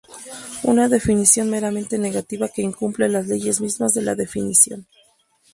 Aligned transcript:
Una 0.63 0.87
definición 0.89 1.51
meramente 1.51 1.99
negativa 1.99 2.49
que 2.49 2.63
incumple 2.63 3.07
las 3.07 3.27
leyes 3.27 3.61
mismas 3.61 3.93
de 3.93 4.01
la 4.01 4.15
definición. 4.15 4.87